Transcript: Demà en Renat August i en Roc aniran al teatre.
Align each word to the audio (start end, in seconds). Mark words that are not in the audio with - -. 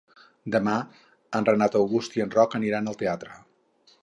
Demà 0.55 0.73
en 1.41 1.47
Renat 1.51 1.79
August 1.83 2.19
i 2.21 2.27
en 2.27 2.35
Roc 2.39 2.57
aniran 2.61 2.93
al 2.95 2.99
teatre. 3.05 3.39